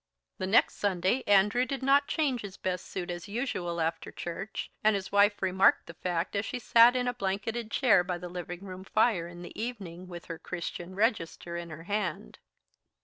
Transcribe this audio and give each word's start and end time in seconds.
The 0.39 0.47
next 0.47 0.77
Sunday 0.77 1.21
Andrew 1.27 1.63
did 1.63 1.83
not 1.83 2.07
change 2.07 2.41
his 2.41 2.57
best 2.57 2.87
suit, 2.87 3.11
as 3.11 3.27
usual, 3.27 3.79
after 3.79 4.11
church, 4.11 4.71
and 4.83 4.95
his 4.95 5.11
wife 5.11 5.39
remarked 5.43 5.85
the 5.85 5.93
fact 5.93 6.35
as 6.35 6.43
she 6.43 6.57
sat 6.57 6.95
in 6.95 7.07
a 7.07 7.13
blanketed 7.13 7.69
chair 7.69 8.03
by 8.03 8.17
the 8.17 8.27
living 8.27 8.61
room 8.61 8.83
fire 8.83 9.27
in 9.27 9.43
the 9.43 9.53
evening, 9.55 10.07
with 10.07 10.25
her 10.25 10.39
"Christian 10.39 10.95
Register" 10.95 11.55
in 11.55 11.69
her 11.69 11.83
hand. 11.83 12.39